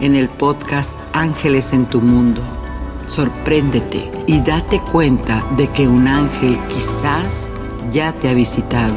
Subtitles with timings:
[0.00, 2.42] en el podcast Ángeles en tu Mundo.
[3.06, 7.52] Sorpréndete y date cuenta de que un ángel quizás
[7.92, 8.94] ya te ha visitado.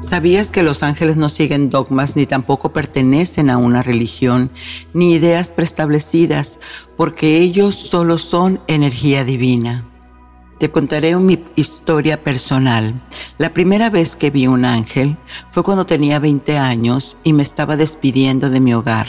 [0.00, 4.50] ¿Sabías que los ángeles no siguen dogmas ni tampoco pertenecen a una religión
[4.92, 6.58] ni ideas preestablecidas
[6.98, 9.91] porque ellos solo son energía divina?
[10.62, 13.02] Te contaré mi historia personal.
[13.36, 15.16] La primera vez que vi un ángel
[15.50, 19.08] fue cuando tenía 20 años y me estaba despidiendo de mi hogar,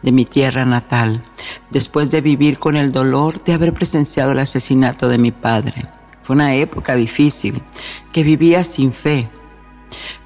[0.00, 1.22] de mi tierra natal,
[1.68, 5.86] después de vivir con el dolor de haber presenciado el asesinato de mi padre.
[6.22, 7.62] Fue una época difícil,
[8.10, 9.28] que vivía sin fe.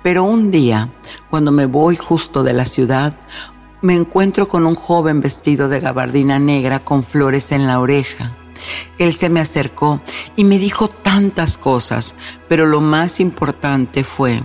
[0.04, 0.88] Pero un día,
[1.30, 3.18] cuando me voy justo de la ciudad,
[3.82, 8.36] me encuentro con un joven vestido de gabardina negra con flores en la oreja
[8.98, 10.00] él se me acercó
[10.36, 12.14] y me dijo tantas cosas,
[12.48, 14.42] pero lo más importante fue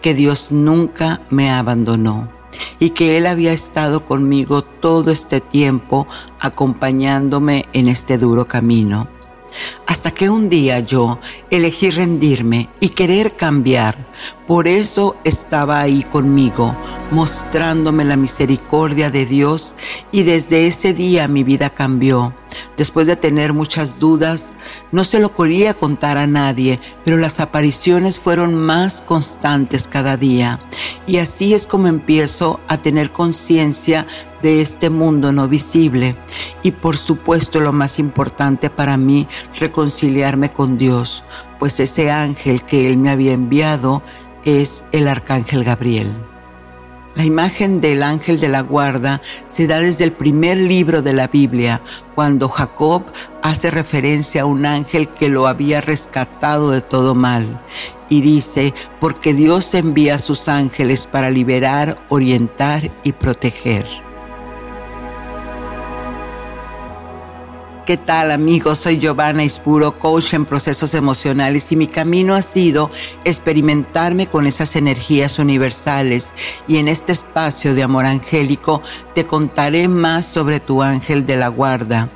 [0.00, 2.30] que Dios nunca me abandonó
[2.78, 6.06] y que Él había estado conmigo todo este tiempo
[6.40, 9.08] acompañándome en este duro camino.
[9.86, 11.18] Hasta que un día yo
[11.50, 14.10] elegí rendirme y querer cambiar.
[14.46, 16.76] Por eso estaba ahí conmigo,
[17.10, 19.74] mostrándome la misericordia de Dios
[20.10, 22.34] y desde ese día mi vida cambió.
[22.76, 24.56] Después de tener muchas dudas,
[24.90, 30.60] no se lo quería contar a nadie, pero las apariciones fueron más constantes cada día.
[31.06, 34.06] Y así es como empiezo a tener conciencia
[34.42, 36.16] de este mundo no visible.
[36.62, 39.26] Y por supuesto lo más importante para mí,
[39.58, 41.24] reconciliarme con Dios,
[41.58, 44.02] pues ese ángel que Él me había enviado
[44.44, 46.12] es el arcángel Gabriel.
[47.14, 51.26] La imagen del ángel de la guarda se da desde el primer libro de la
[51.26, 51.82] Biblia,
[52.14, 53.04] cuando Jacob
[53.42, 57.60] hace referencia a un ángel que lo había rescatado de todo mal.
[58.08, 63.86] Y dice, porque Dios envía a sus ángeles para liberar, orientar y proteger.
[67.86, 68.78] ¿Qué tal amigos?
[68.78, 72.92] Soy Giovanna Ispuro, coach en procesos emocionales y mi camino ha sido
[73.24, 76.32] experimentarme con esas energías universales
[76.68, 78.82] y en este espacio de amor angélico
[79.16, 82.08] te contaré más sobre tu ángel de la guarda.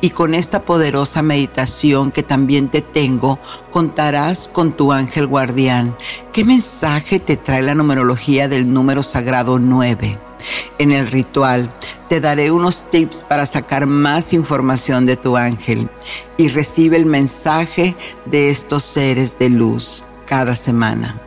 [0.00, 3.38] Y con esta poderosa meditación que también te tengo,
[3.70, 5.94] contarás con tu ángel guardián.
[6.32, 10.31] ¿Qué mensaje te trae la numerología del número sagrado 9?
[10.78, 11.72] En el ritual
[12.08, 15.88] te daré unos tips para sacar más información de tu ángel
[16.36, 21.20] y recibe el mensaje de estos seres de luz cada semana.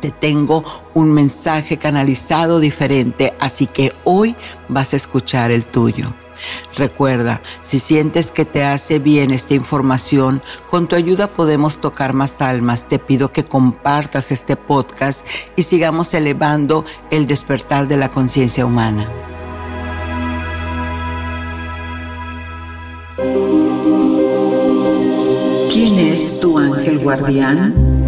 [0.00, 0.64] Te tengo
[0.94, 4.34] un mensaje canalizado diferente, así que hoy
[4.68, 6.12] vas a escuchar el tuyo.
[6.76, 12.40] Recuerda, si sientes que te hace bien esta información, con tu ayuda podemos tocar más
[12.40, 12.88] almas.
[12.88, 15.26] Te pido que compartas este podcast
[15.56, 19.06] y sigamos elevando el despertar de la conciencia humana.
[25.72, 28.01] ¿Quién es tu ángel guardián?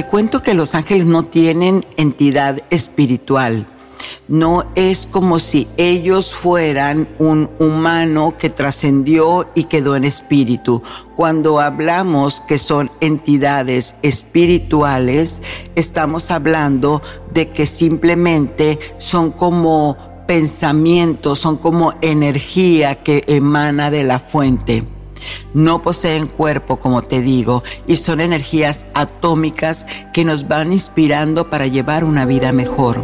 [0.00, 3.66] Te cuento que los ángeles no tienen entidad espiritual.
[4.28, 10.82] No es como si ellos fueran un humano que trascendió y quedó en espíritu.
[11.16, 15.42] Cuando hablamos que son entidades espirituales,
[15.74, 17.02] estamos hablando
[17.34, 24.82] de que simplemente son como pensamientos, son como energía que emana de la fuente.
[25.54, 31.66] No poseen cuerpo, como te digo, y son energías atómicas que nos van inspirando para
[31.66, 33.02] llevar una vida mejor.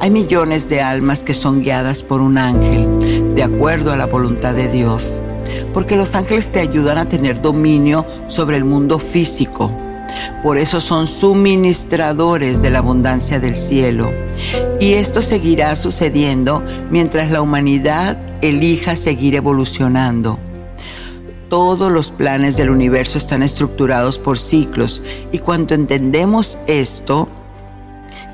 [0.00, 4.54] Hay millones de almas que son guiadas por un ángel, de acuerdo a la voluntad
[4.54, 5.20] de Dios,
[5.72, 9.72] porque los ángeles te ayudan a tener dominio sobre el mundo físico.
[10.42, 14.12] Por eso son suministradores de la abundancia del cielo.
[14.78, 20.38] Y esto seguirá sucediendo mientras la humanidad elija seguir evolucionando
[21.52, 25.02] todos los planes del universo están estructurados por ciclos.
[25.32, 27.28] Y cuando entendemos esto,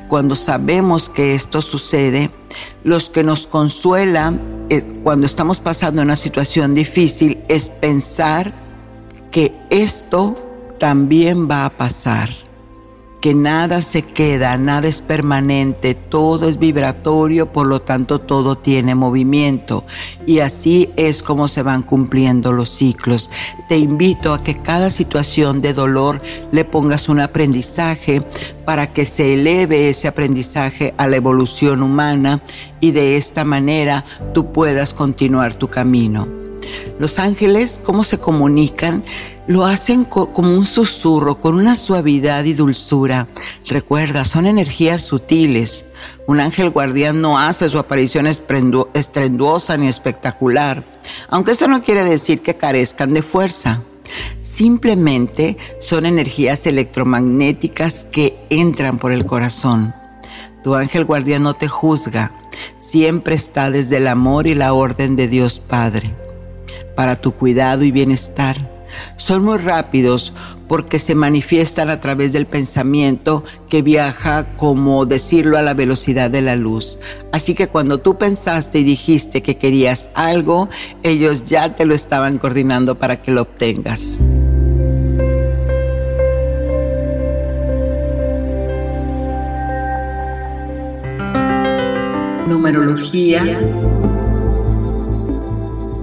[0.07, 2.31] cuando sabemos que esto sucede,
[2.85, 4.39] los que nos consuela
[4.71, 8.55] eh, cuando estamos pasando una situación difícil es pensar
[9.33, 10.37] que esto
[10.79, 12.31] también va a pasar
[13.35, 19.85] nada se queda, nada es permanente, todo es vibratorio, por lo tanto todo tiene movimiento.
[20.27, 23.31] Y así es como se van cumpliendo los ciclos.
[23.69, 26.21] Te invito a que cada situación de dolor
[26.53, 28.23] le pongas un aprendizaje
[28.65, 32.43] para que se eleve ese aprendizaje a la evolución humana
[32.81, 34.05] y de esta manera
[34.35, 36.48] tú puedas continuar tu camino.
[36.99, 39.05] Los ángeles, ¿cómo se comunican?
[39.47, 43.29] Lo hacen como un susurro, con una suavidad y dulzura.
[43.67, 45.87] Recuerda, son energías sutiles.
[46.27, 50.85] Un ángel guardián no hace su aparición estrenduosa ni espectacular,
[51.29, 53.83] aunque eso no quiere decir que carezcan de fuerza.
[54.43, 59.95] Simplemente son energías electromagnéticas que entran por el corazón.
[60.65, 62.33] Tu ángel guardián no te juzga,
[62.79, 66.28] siempre está desde el amor y la orden de Dios Padre
[66.99, 68.57] para tu cuidado y bienestar.
[69.15, 70.33] Son muy rápidos
[70.67, 76.43] porque se manifiestan a través del pensamiento que viaja, como decirlo, a la velocidad de
[76.43, 76.99] la luz.
[77.31, 80.69] Así que cuando tú pensaste y dijiste que querías algo,
[81.05, 84.21] ellos ya te lo estaban coordinando para que lo obtengas.
[92.49, 93.45] Numerología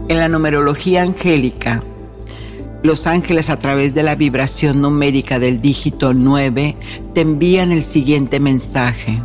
[0.08, 1.84] en la numerología angélica,
[2.84, 6.78] los ángeles a través de la vibración numérica del dígito 9
[7.16, 9.20] te envían el siguiente mensaje.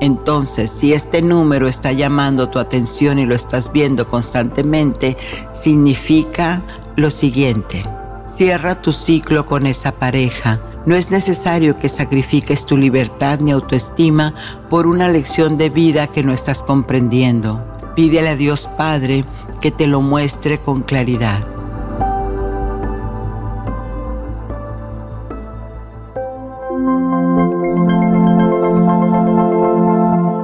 [0.00, 5.16] Entonces, si este número está llamando tu atención y lo estás viendo constantemente,
[5.52, 6.62] significa
[6.94, 7.84] lo siguiente.
[8.24, 10.60] Cierra tu ciclo con esa pareja.
[10.86, 14.34] No es necesario que sacrifiques tu libertad ni autoestima
[14.70, 17.64] por una lección de vida que no estás comprendiendo.
[17.96, 19.24] Pídele a Dios Padre
[19.62, 21.46] que te lo muestre con claridad.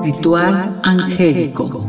[0.04, 1.84] Ritual angélico.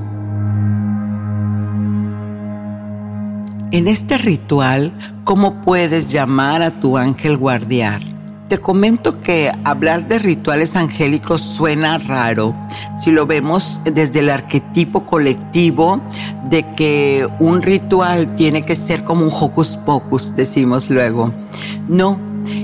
[3.71, 4.91] En este ritual,
[5.23, 8.08] ¿cómo puedes llamar a tu ángel guardián?
[8.49, 12.55] Te comento que hablar de rituales angélicos suena raro
[12.97, 16.01] si lo vemos desde el arquetipo colectivo
[16.49, 21.31] de que un ritual tiene que ser como un hocus pocus, decimos luego.
[21.87, 22.19] No,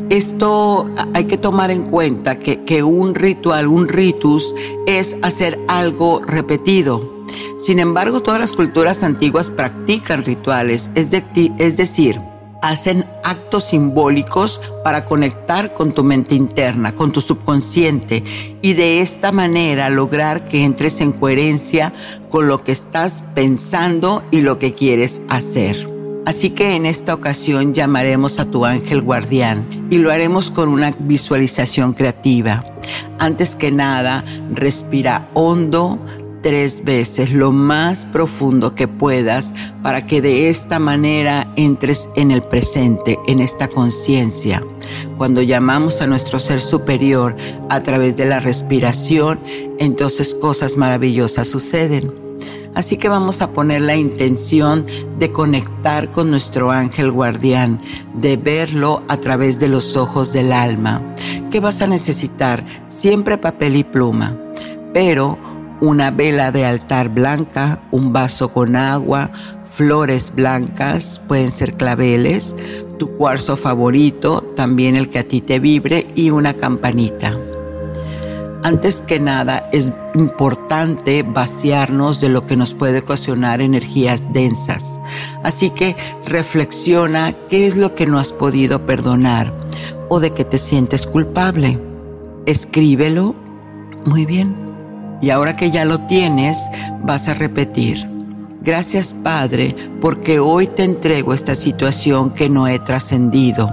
[0.10, 4.56] esto hay que tomar en cuenta que, que un ritual, un ritus,
[4.88, 7.25] es hacer algo repetido.
[7.60, 12.20] Sin embargo, todas las culturas antiguas practican rituales, es, es decir,
[12.69, 18.24] hacen actos simbólicos para conectar con tu mente interna, con tu subconsciente
[18.62, 21.93] y de esta manera lograr que entres en coherencia
[22.29, 25.93] con lo que estás pensando y lo que quieres hacer.
[26.25, 30.91] Así que en esta ocasión llamaremos a tu ángel guardián y lo haremos con una
[30.98, 32.65] visualización creativa.
[33.19, 36.00] Antes que nada, respira hondo,
[36.46, 42.44] tres veces lo más profundo que puedas para que de esta manera entres en el
[42.44, 44.64] presente, en esta conciencia.
[45.18, 47.36] Cuando llamamos a nuestro ser superior
[47.70, 49.40] a través de la respiración,
[49.80, 52.14] entonces cosas maravillosas suceden.
[52.75, 54.86] Así que vamos a poner la intención
[55.18, 57.82] de conectar con nuestro ángel guardián,
[58.14, 61.02] de verlo a través de los ojos del alma.
[61.50, 62.64] ¿Qué vas a necesitar?
[62.88, 64.38] Siempre papel y pluma,
[64.94, 65.55] pero
[65.86, 69.32] una vela de altar blanca, un vaso con agua,
[69.65, 72.56] flores blancas, pueden ser claveles,
[72.98, 77.34] tu cuarzo favorito, también el que a ti te vibre y una campanita.
[78.63, 85.00] Antes que nada es importante vaciarnos de lo que nos puede ocasionar energías densas.
[85.44, 89.54] Así que reflexiona qué es lo que no has podido perdonar
[90.10, 91.80] o de que te sientes culpable.
[92.48, 93.36] Escríbelo.
[94.06, 94.64] Muy bien.
[95.22, 96.57] Y ahora que ya lo tienes,
[97.03, 98.07] vas a repetir.
[98.62, 103.72] Gracias Padre, porque hoy te entrego esta situación que no he trascendido.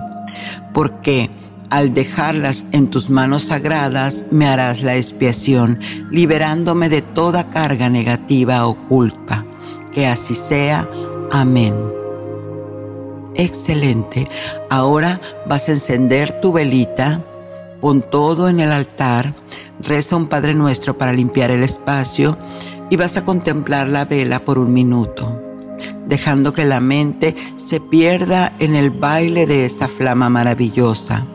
[0.74, 1.30] Porque
[1.70, 5.80] al dejarlas en tus manos sagradas, me harás la expiación,
[6.10, 9.46] liberándome de toda carga negativa o culpa.
[9.90, 10.86] Que así sea.
[11.30, 11.74] Amén.
[13.34, 14.28] Excelente.
[14.68, 17.24] Ahora vas a encender tu velita,
[17.82, 19.34] pon todo en el altar,
[19.80, 22.38] reza un Padre Nuestro para limpiar el espacio
[22.90, 25.36] y vas a contemplar la vela por un minuto,
[26.06, 31.26] dejando que la mente se pierda en el baile de esa flama maravillosa.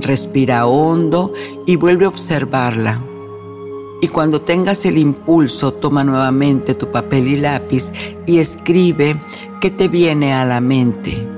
[0.00, 1.32] Respira hondo
[1.66, 3.00] y vuelve a observarla.
[4.02, 7.92] Y cuando tengas el impulso, toma nuevamente tu papel y lápiz
[8.26, 9.22] y escribe
[9.60, 11.33] qué te viene a la mente.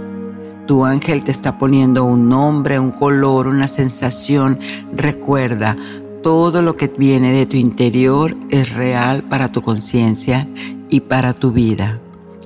[0.67, 4.59] Tu ángel te está poniendo un nombre, un color, una sensación.
[4.93, 5.77] Recuerda,
[6.23, 10.49] todo lo que viene de tu interior es real para tu conciencia
[10.89, 12.01] y para tu vida.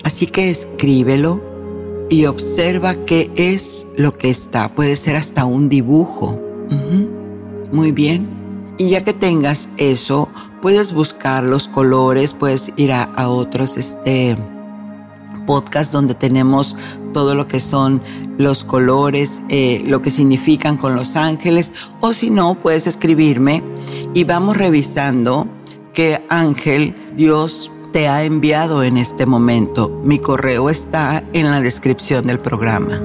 [0.04, 1.40] Así que escríbelo
[2.10, 4.74] y observa qué es lo que está.
[4.74, 6.38] Puede ser hasta un dibujo.
[7.72, 8.28] Muy bien.
[8.76, 10.28] Y ya que tengas eso,
[10.60, 14.36] puedes buscar los colores, puedes ir a, otros este,
[15.50, 16.76] podcasts donde tenemos
[17.12, 18.00] todo lo que son
[18.38, 23.60] los colores, eh, lo que significan con los ángeles, o si no, puedes escribirme
[24.14, 25.48] y vamos revisando
[25.92, 29.88] qué ángel Dios te ha enviado en este momento.
[30.04, 33.00] Mi correo está en la descripción del programa.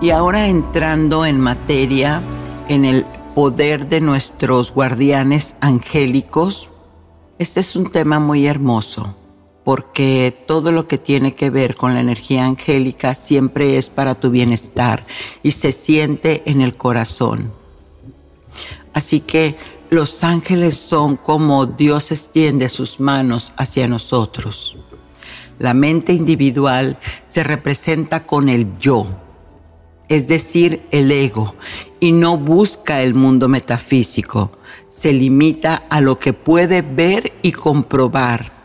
[0.00, 2.22] Y ahora entrando en materia,
[2.68, 3.04] en el
[3.34, 6.70] poder de nuestros guardianes angélicos,
[7.38, 9.16] este es un tema muy hermoso
[9.64, 14.30] porque todo lo que tiene que ver con la energía angélica siempre es para tu
[14.30, 15.04] bienestar
[15.42, 17.52] y se siente en el corazón.
[18.94, 19.56] Así que
[19.90, 24.76] los ángeles son como Dios extiende sus manos hacia nosotros.
[25.58, 29.06] La mente individual se representa con el yo,
[30.10, 31.54] es decir, el ego,
[32.00, 34.52] y no busca el mundo metafísico,
[34.90, 38.60] se limita a lo que puede ver y comprobar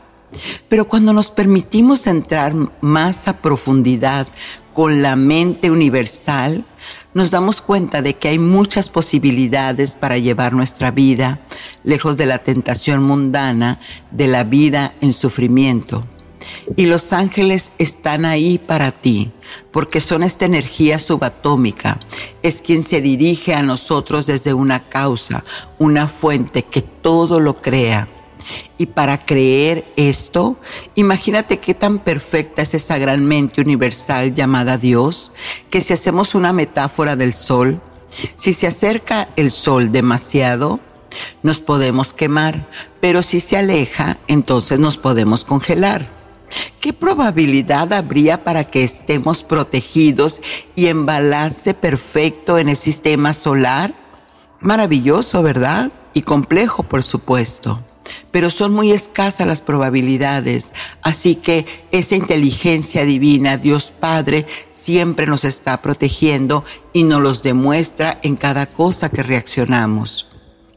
[0.67, 4.27] pero cuando nos permitimos entrar más a profundidad
[4.73, 6.65] con la mente universal,
[7.13, 11.39] nos damos cuenta de que hay muchas posibilidades para llevar nuestra vida
[11.83, 13.79] lejos de la tentación mundana
[14.11, 16.05] de la vida en sufrimiento.
[16.75, 19.31] Y los ángeles están ahí para ti,
[19.71, 21.99] porque son esta energía subatómica,
[22.43, 25.43] es quien se dirige a nosotros desde una causa,
[25.79, 28.07] una fuente que todo lo crea
[28.77, 30.57] y para creer esto,
[30.95, 35.31] imagínate qué tan perfecta es esa gran mente universal llamada Dios,
[35.69, 37.81] que si hacemos una metáfora del sol,
[38.35, 40.79] si se acerca el sol demasiado,
[41.43, 42.67] nos podemos quemar,
[42.99, 46.24] pero si se aleja, entonces nos podemos congelar.
[46.79, 50.41] ¿Qué probabilidad habría para que estemos protegidos
[50.75, 53.95] y en balance perfecto en el sistema solar?
[54.61, 55.91] Maravilloso, ¿verdad?
[56.13, 57.83] Y complejo, por supuesto
[58.31, 60.73] pero son muy escasas las probabilidades.
[61.01, 68.19] Así que esa inteligencia divina, Dios Padre, siempre nos está protegiendo y nos los demuestra
[68.23, 70.27] en cada cosa que reaccionamos.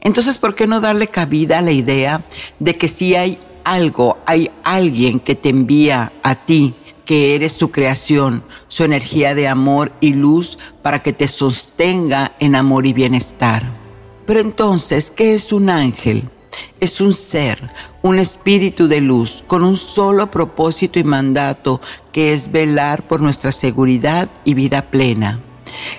[0.01, 2.25] Entonces, ¿por qué no darle cabida a la idea
[2.59, 6.75] de que si hay algo, hay alguien que te envía a ti,
[7.05, 12.55] que eres su creación, su energía de amor y luz para que te sostenga en
[12.55, 13.63] amor y bienestar?
[14.25, 16.29] Pero entonces, ¿qué es un ángel?
[16.79, 22.51] Es un ser, un espíritu de luz, con un solo propósito y mandato, que es
[22.51, 25.39] velar por nuestra seguridad y vida plena.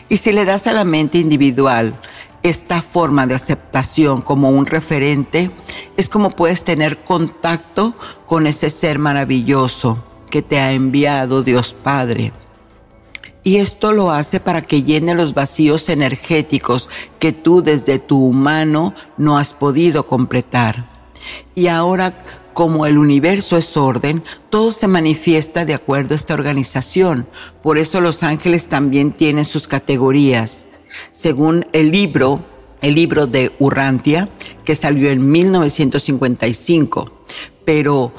[0.09, 1.95] Y si le das a la mente individual
[2.43, 5.51] esta forma de aceptación como un referente,
[5.97, 7.95] es como puedes tener contacto
[8.27, 12.33] con ese ser maravilloso que te ha enviado Dios Padre
[13.43, 18.95] y esto lo hace para que llene los vacíos energéticos que tú desde tu humano
[19.17, 20.89] no has podido completar.
[21.55, 27.27] Y ahora, como el universo es orden, todo se manifiesta de acuerdo a esta organización.
[27.63, 30.67] Por eso los ángeles también tienen sus categorías.
[31.13, 32.45] Según el libro,
[32.81, 34.29] el libro de Urrantia,
[34.65, 37.25] que salió en 1955.
[37.65, 38.13] Pero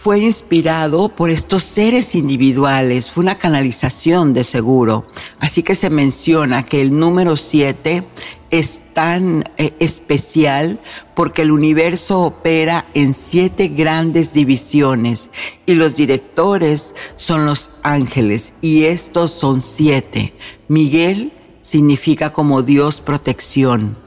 [0.00, 5.06] fue inspirado por estos seres individuales, fue una canalización de seguro.
[5.40, 8.04] Así que se menciona que el número 7
[8.50, 10.80] es tan eh, especial
[11.14, 15.30] porque el universo opera en siete grandes divisiones
[15.66, 20.32] y los directores son los ángeles y estos son siete.
[20.68, 21.32] Miguel
[21.68, 23.98] significa como Dios protección.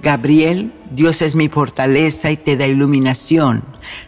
[0.00, 3.64] Gabriel, Dios es mi fortaleza y te da iluminación.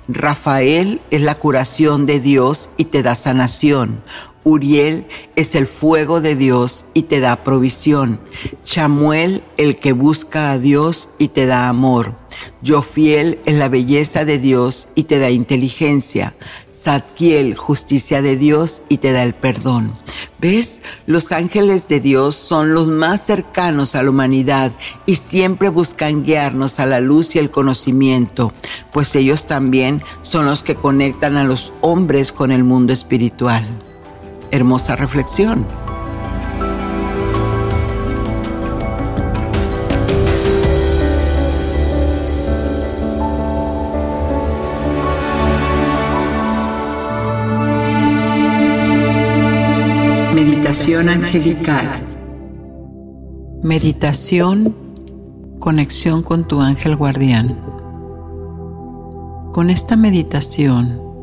[0.06, 4.02] Rafael es la curación de Dios y te da sanación.
[4.44, 8.20] Uriel es el fuego de Dios y te da provisión.
[8.62, 12.14] Chamuel, el que busca a Dios y te da amor.
[12.66, 16.34] Jofiel es la belleza de Dios y te da inteligencia.
[16.74, 19.94] Zadkiel, justicia de Dios y te da el perdón.
[20.40, 20.82] ¿Ves?
[21.06, 24.72] Los ángeles de Dios son los más cercanos a la humanidad
[25.06, 28.52] y siempre buscan guiarnos a la luz y el conocimiento,
[28.92, 33.66] pues ellos también son los que conectan a los hombres con el mundo espiritual
[34.50, 35.66] hermosa reflexión.
[50.34, 51.86] Meditación angelical.
[53.62, 54.74] Meditación,
[55.58, 57.58] conexión con tu ángel guardián.
[59.52, 61.13] Con esta meditación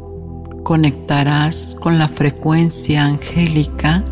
[0.63, 4.03] conectarás con la frecuencia angélica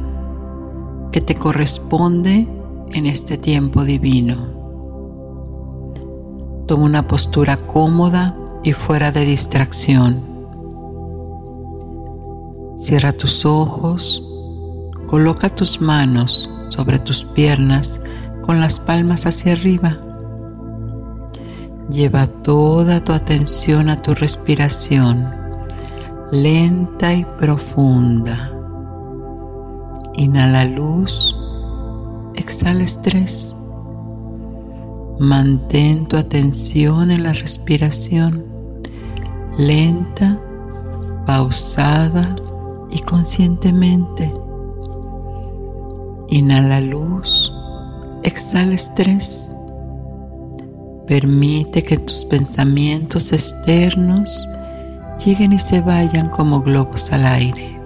[1.12, 2.48] que te corresponde
[2.92, 4.50] en este tiempo divino.
[6.68, 10.22] Toma una postura cómoda y fuera de distracción.
[12.78, 14.24] Cierra tus ojos,
[15.08, 18.00] coloca tus manos sobre tus piernas
[18.42, 20.00] con las palmas hacia arriba.
[21.90, 25.39] Lleva toda tu atención a tu respiración
[26.32, 28.52] lenta y profunda.
[30.14, 31.36] Inhala luz,
[32.36, 33.56] exhala estrés.
[35.20, 38.46] Mantén tu atención en la respiración,
[39.58, 40.40] lenta,
[41.26, 42.36] pausada
[42.92, 44.32] y conscientemente.
[46.30, 47.52] Inhala luz,
[48.24, 49.54] exhala estrés.
[51.08, 54.48] Permite que tus pensamientos externos
[55.24, 57.80] lleguen y se vayan como globos al aire.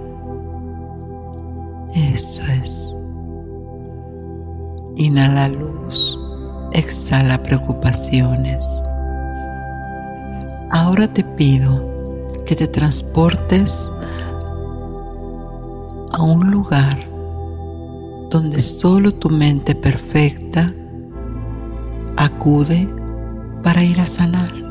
[1.93, 2.95] Eso es.
[4.95, 6.19] Inhala luz,
[6.71, 8.65] exhala preocupaciones.
[10.71, 11.93] Ahora te pido
[12.45, 13.89] que te transportes
[16.11, 16.99] a un lugar
[18.29, 20.73] donde solo tu mente perfecta
[22.17, 22.89] acude
[23.61, 24.62] para ir a sanar.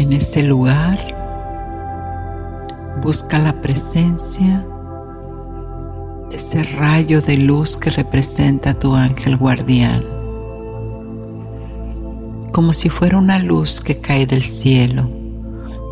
[0.00, 0.98] En este lugar
[3.02, 4.66] busca la presencia
[6.30, 10.02] de ese rayo de luz que representa tu ángel guardián,
[12.50, 15.06] como si fuera una luz que cae del cielo,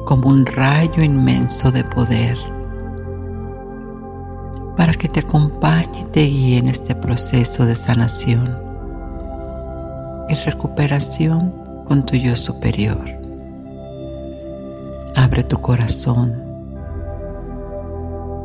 [0.07, 2.39] como un rayo inmenso de poder,
[4.79, 8.57] para que te acompañe y te guíe en este proceso de sanación
[10.31, 11.53] y recuperación
[11.85, 13.18] con tu yo superior.
[15.19, 16.33] Abre tu corazón.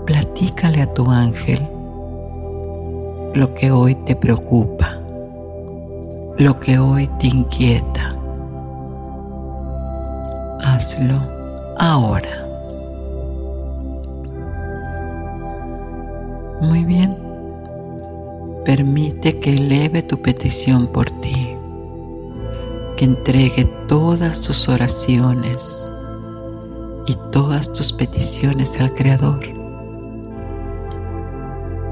[0.07, 1.61] Platícale a tu ángel
[3.35, 4.97] lo que hoy te preocupa,
[6.39, 8.15] lo que hoy te inquieta.
[10.63, 11.21] Hazlo
[11.77, 12.47] ahora.
[16.59, 17.15] Muy bien.
[18.65, 21.55] Permite que eleve tu petición por ti,
[22.97, 25.85] que entregue todas tus oraciones
[27.05, 29.41] y todas tus peticiones al Creador.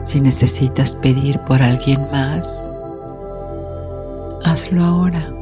[0.01, 2.67] Si necesitas pedir por alguien más,
[4.43, 5.33] hazlo ahora.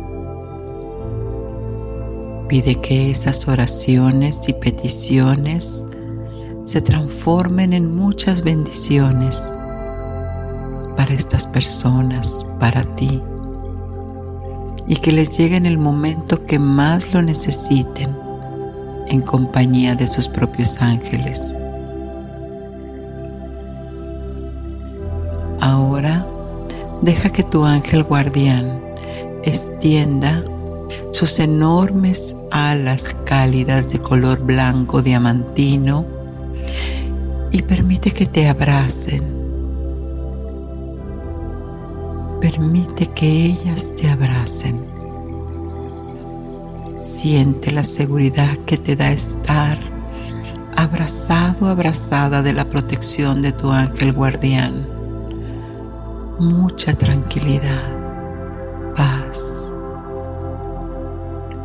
[2.48, 5.84] Pide que esas oraciones y peticiones
[6.66, 9.48] se transformen en muchas bendiciones
[10.98, 13.22] para estas personas, para ti,
[14.88, 18.19] y que les llegue en el momento que más lo necesiten
[19.10, 21.56] en compañía de sus propios ángeles.
[25.60, 26.26] Ahora
[27.02, 28.80] deja que tu ángel guardián
[29.44, 30.44] extienda
[31.12, 36.06] sus enormes alas cálidas de color blanco diamantino
[37.52, 39.24] y permite que te abracen.
[42.40, 44.99] Permite que ellas te abracen
[47.10, 49.80] Siente la seguridad que te da estar
[50.78, 54.88] abrazado, abrazada de la protección de tu ángel guardián.
[56.40, 57.82] Mucha tranquilidad,
[58.96, 59.72] paz.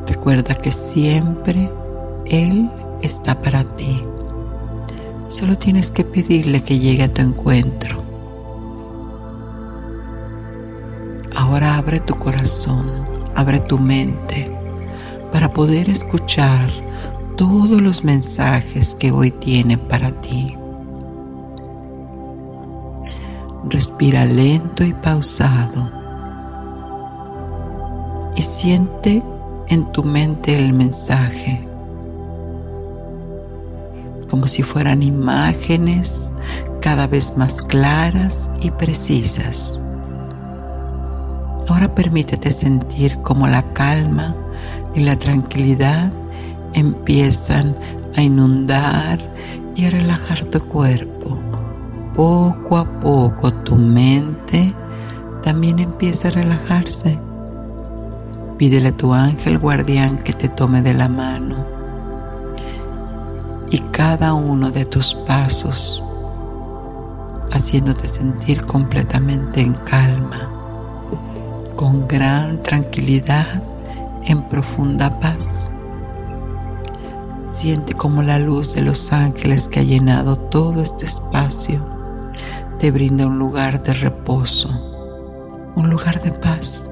[0.06, 1.70] Recuerda que siempre
[2.24, 2.70] Él
[3.02, 4.02] está para ti.
[5.28, 8.02] Solo tienes que pedirle que llegue a tu encuentro.
[11.36, 12.90] Ahora abre tu corazón,
[13.36, 14.53] abre tu mente
[15.34, 16.70] para poder escuchar
[17.36, 20.56] todos los mensajes que hoy tiene para ti.
[23.68, 25.90] Respira lento y pausado
[28.36, 29.24] y siente
[29.66, 31.66] en tu mente el mensaje
[34.30, 36.32] como si fueran imágenes
[36.80, 39.80] cada vez más claras y precisas.
[41.68, 44.36] Ahora permítete sentir como la calma
[44.94, 46.12] y la tranquilidad
[46.72, 47.76] empiezan
[48.16, 49.18] a inundar
[49.74, 51.38] y a relajar tu cuerpo.
[52.14, 54.72] Poco a poco tu mente
[55.42, 57.18] también empieza a relajarse.
[58.56, 61.56] Pídele a tu ángel guardián que te tome de la mano
[63.70, 66.04] y cada uno de tus pasos
[67.52, 70.48] haciéndote sentir completamente en calma,
[71.76, 73.62] con gran tranquilidad,
[74.26, 75.70] en profunda paz.
[77.44, 81.94] Siente como la luz de los ángeles que ha llenado todo este espacio
[82.78, 84.68] te brinda un lugar de reposo,
[85.76, 86.84] un lugar de paz,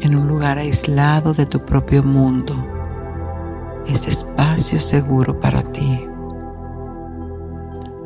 [0.00, 2.54] en un lugar aislado de tu propio mundo,
[3.86, 6.04] ese espacio seguro para ti.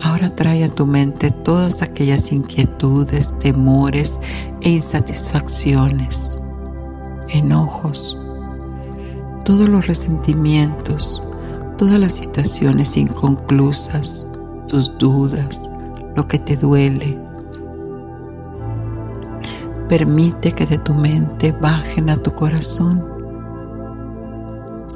[0.02, 4.20] Ahora trae a tu mente todas aquellas inquietudes, temores
[4.60, 6.35] e insatisfacciones,
[7.28, 8.18] enojos,
[9.44, 11.22] todos los resentimientos,
[11.78, 14.26] todas las situaciones inconclusas,
[14.68, 15.68] tus dudas,
[16.16, 17.18] lo que te duele.
[19.88, 23.04] Permite que de tu mente bajen a tu corazón.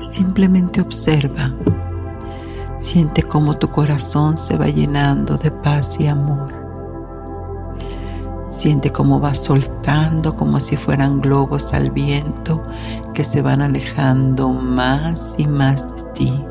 [0.08, 1.54] Simplemente observa.
[2.80, 6.69] Siente cómo tu corazón se va llenando de paz y amor.
[8.50, 12.64] Siente cómo va soltando como si fueran globos al viento
[13.14, 16.44] que se van alejando más y más de ti.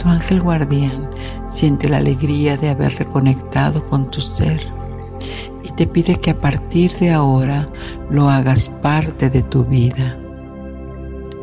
[0.00, 1.08] Tu ángel guardián
[1.46, 4.60] siente la alegría de haber reconectado con tu ser
[5.62, 7.68] y te pide que a partir de ahora
[8.10, 10.16] lo hagas parte de tu vida,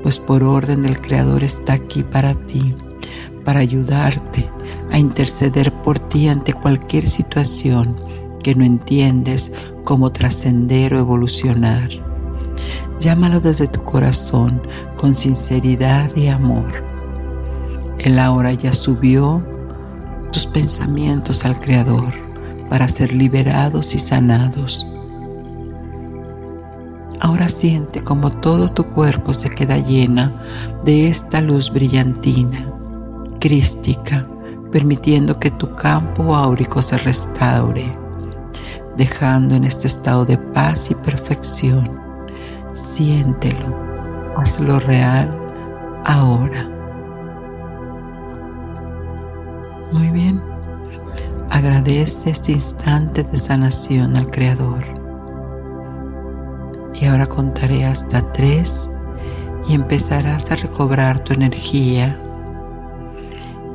[0.02, 2.76] pues por orden del Creador está aquí para ti,
[3.46, 4.50] para ayudarte
[4.92, 8.13] a interceder por ti ante cualquier situación
[8.44, 9.52] que no entiendes
[9.84, 11.90] cómo trascender o evolucionar.
[13.00, 14.62] Llámalo desde tu corazón
[14.98, 16.86] con sinceridad y amor.
[18.00, 19.44] Él ahora ya subió
[20.32, 22.14] tus pensamientos al Creador
[22.70, 24.86] para ser liberados y sanados.
[27.20, 30.34] Ahora siente como todo tu cuerpo se queda llena
[30.84, 32.70] de esta luz brillantina,
[33.40, 34.28] crística,
[34.72, 38.03] permitiendo que tu campo áurico se restaure
[38.98, 42.00] dejando en este estado de paz y perfección.
[42.74, 43.76] Siéntelo,
[44.38, 45.30] hazlo real
[46.06, 46.70] ahora.
[49.92, 50.42] Muy bien,
[51.50, 54.84] agradece este instante de sanación al Creador.
[57.00, 58.90] Y ahora contaré hasta tres
[59.68, 62.20] y empezarás a recobrar tu energía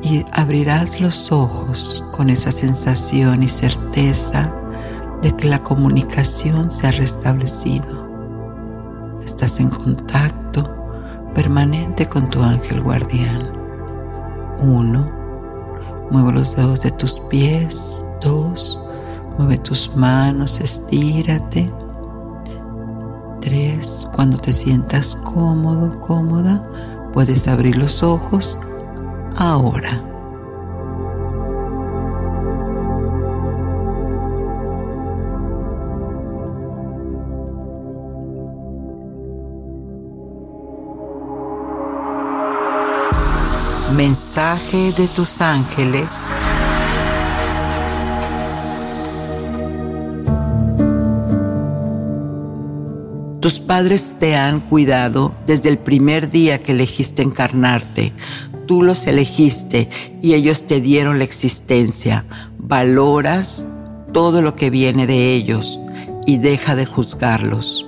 [0.03, 4.53] y abrirás los ojos con esa sensación y certeza
[5.23, 8.09] de que la comunicación se ha restablecido.
[9.25, 10.65] Estás en contacto
[11.35, 13.53] permanente con tu ángel guardián.
[14.61, 15.11] Uno,
[16.11, 18.05] mueve los dedos de tus pies.
[18.23, 18.81] Dos,
[19.37, 21.73] mueve tus manos, estírate.
[23.41, 26.63] Tres, cuando te sientas cómodo, cómoda,
[27.13, 28.59] puedes abrir los ojos
[29.37, 30.08] ahora.
[43.97, 46.35] Mensaje de tus ángeles.
[53.41, 58.13] Tus padres te han cuidado desde el primer día que elegiste encarnarte.
[58.67, 59.89] Tú los elegiste
[60.21, 62.27] y ellos te dieron la existencia.
[62.59, 63.67] Valoras
[64.13, 65.81] todo lo que viene de ellos
[66.27, 67.88] y deja de juzgarlos.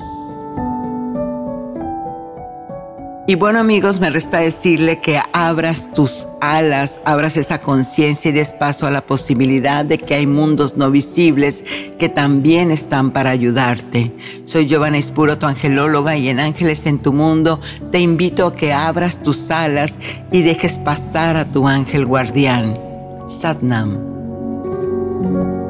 [3.30, 8.54] Y bueno amigos, me resta decirle que abras tus alas, abras esa conciencia y des
[8.54, 11.62] paso a la posibilidad de que hay mundos no visibles
[11.96, 14.12] que también están para ayudarte.
[14.46, 17.60] Soy Giovanna Espuro, tu angelóloga, y en Ángeles en tu Mundo
[17.92, 20.00] te invito a que abras tus alas
[20.32, 22.76] y dejes pasar a tu ángel guardián.
[23.40, 25.69] Satnam.